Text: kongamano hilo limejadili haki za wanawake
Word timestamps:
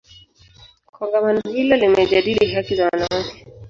kongamano 0.85 1.39
hilo 1.51 1.75
limejadili 1.77 2.53
haki 2.55 2.75
za 2.75 2.85
wanawake 2.85 3.45